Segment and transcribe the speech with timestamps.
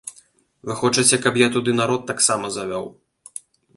[0.69, 2.85] Вы хочаце, каб я туды народ таксама завёў.